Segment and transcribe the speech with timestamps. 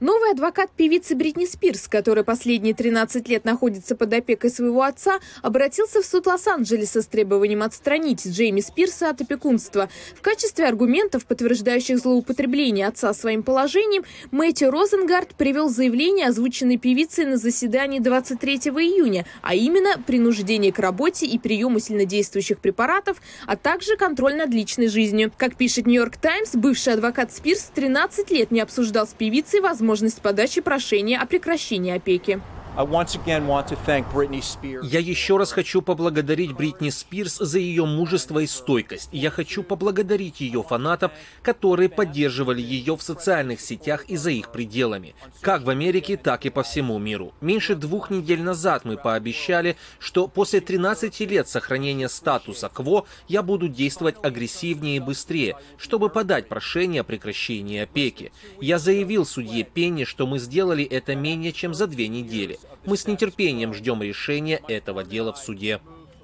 [0.00, 6.00] Новый адвокат певицы Бритни Спирс, которая последние 13 лет находится под опекой своего отца, обратился
[6.00, 9.90] в суд Лос-Анджелеса с требованием отстранить Джейми Спирса от опекунства.
[10.16, 17.36] В качестве аргументов, подтверждающих злоупотребление отца своим положением, Мэтью Розенгард привел заявление, озвученное певицей на
[17.36, 24.36] заседании 23 июня, а именно принуждение к работе и приему сильнодействующих препаратов, а также контроль
[24.36, 25.30] над личной жизнью.
[25.36, 30.22] Как пишет Нью-Йорк Таймс, бывший адвокат Спирс 13 лет не обсуждал с певицей возможность возможность
[30.22, 32.40] подачи прошения о прекращении опеки.
[34.82, 39.08] Я еще раз хочу поблагодарить Бритни Спирс за ее мужество и стойкость.
[39.12, 45.14] Я хочу поблагодарить ее фанатов, которые поддерживали ее в социальных сетях и за их пределами.
[45.40, 47.34] Как в Америке, так и по всему миру.
[47.40, 53.68] Меньше двух недель назад мы пообещали, что после 13 лет сохранения статуса КВО я буду
[53.68, 58.32] действовать агрессивнее и быстрее, чтобы подать прошение о прекращении опеки.
[58.60, 62.59] Я заявил судье Пенни, что мы сделали это менее чем за две недели.
[62.84, 65.80] Мы с нетерпением ждем решения этого дела в суде.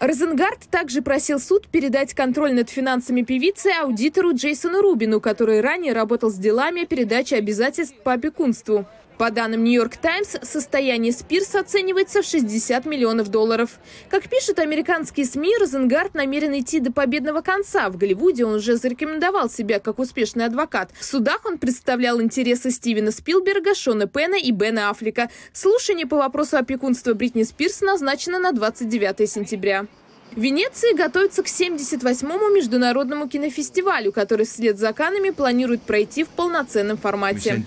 [0.00, 6.30] Розенгард также просил суд передать контроль над финансами певицы аудитору Джейсону Рубину, который ранее работал
[6.30, 8.86] с делами о передаче обязательств по опекунству.
[9.18, 13.80] По данным Нью-Йорк Таймс, состояние Спирса оценивается в 60 миллионов долларов.
[14.08, 17.90] Как пишут американские СМИ, Розенгард намерен идти до победного конца.
[17.90, 20.92] В Голливуде он уже зарекомендовал себя как успешный адвокат.
[20.96, 25.30] В судах он представлял интересы Стивена Спилберга, Шона Пена и Бена Аффлека.
[25.52, 29.86] Слушание по вопросу опекунства Бритни Спирс назначено на 29 сентября.
[30.30, 36.98] В Венеции готовится к 78-му международному кинофестивалю, который вслед за Канами планирует пройти в полноценном
[36.98, 37.64] формате.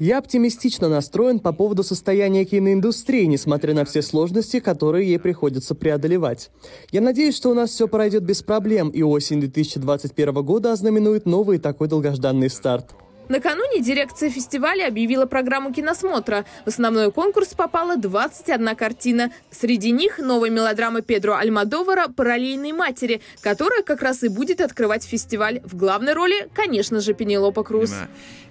[0.00, 6.50] Я оптимистично настроен по поводу состояния киноиндустрии, несмотря на все сложности, которые ей приходится преодолевать.
[6.90, 11.58] Я надеюсь, что у нас все пройдет без проблем, и осень 2021 года ознаменует новый
[11.58, 12.94] такой долгожданный старт.
[13.30, 16.44] Накануне дирекция фестиваля объявила программу киносмотра.
[16.64, 19.30] В основной конкурс попала 21 картина.
[19.52, 25.60] Среди них новая мелодрама Педро Альмадовара «Параллельные матери», которая как раз и будет открывать фестиваль.
[25.62, 27.92] В главной роли, конечно же, Пенелопа Круз.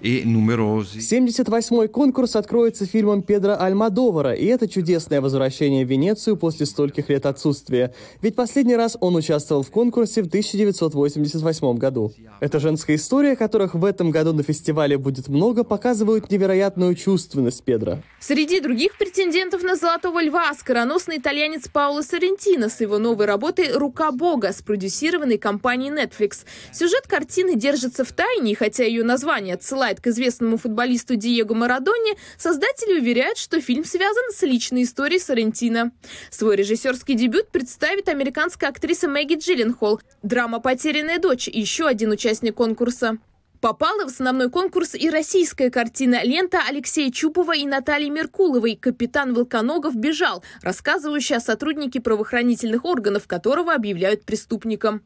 [0.02, 7.26] 78-й конкурс откроется фильмом Педро Альмадовара, и это чудесное возвращение в Венецию после стольких лет
[7.26, 7.94] отсутствия.
[8.22, 12.14] Ведь последний раз он участвовал в конкурсе в 1988 году.
[12.40, 17.64] Это женская история, которых в этом году на фестивале фестивале будет много, показывают невероятную чувственность
[17.64, 18.04] Педро.
[18.20, 24.12] Среди других претендентов на «Золотого льва» скороносный итальянец Пауло Соррентино с его новой работой «Рука
[24.12, 26.46] Бога», спродюсированной компанией Netflix.
[26.72, 33.00] Сюжет картины держится в тайне, хотя ее название отсылает к известному футболисту Диего Марадоне, создатели
[33.00, 35.92] уверяют, что фильм связан с личной историей Соррентино.
[36.30, 40.00] Свой режиссерский дебют представит американская актриса Мэгги Джилленхол.
[40.22, 43.18] Драма «Потерянная дочь»– еще один участник конкурса.
[43.62, 49.98] Попала в основной конкурс и российская картина «Лента» Алексея Чупова и Натальи Меркуловой «Капитан Волконогов
[49.98, 55.02] бежал», рассказывающая о сотруднике правоохранительных органов, которого объявляют преступником.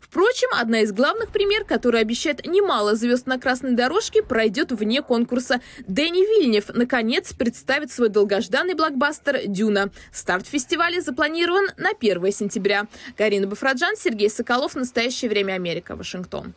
[0.00, 5.62] Впрочем, одна из главных пример, которая обещает немало звезд на красной дорожке, пройдет вне конкурса.
[5.88, 9.90] Дэнни Вильнев, наконец, представит свой долгожданный блокбастер «Дюна».
[10.12, 12.86] Старт фестиваля запланирован на 1 сентября.
[13.16, 14.74] Карина Бафраджан, Сергей Соколов.
[14.74, 15.96] Настоящее время Америка.
[15.96, 16.54] Вашингтон.